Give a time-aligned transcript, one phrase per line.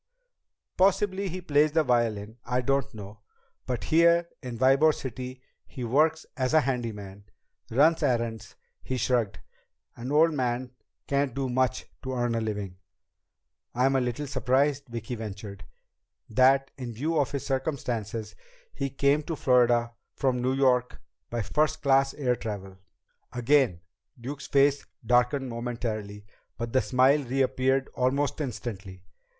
[0.77, 2.39] "Possibly he plays the violin.
[2.43, 3.19] I don't know.
[3.67, 7.25] But here in Ybor City he works as a handyman.
[7.69, 9.37] Runs errands." He shrugged.
[9.95, 10.71] "An old man
[11.05, 12.77] can't do much to earn a living."
[13.75, 15.65] "I'm a little surprised," Vicki ventured,
[16.31, 18.33] "that, in view of his circumstances,
[18.73, 20.99] he came to Florida from New York
[21.29, 22.79] by first class air travel."
[23.33, 23.81] Again
[24.19, 26.25] Duke's face darkened momentarily,
[26.57, 29.03] but the smile reappeared almost instantly.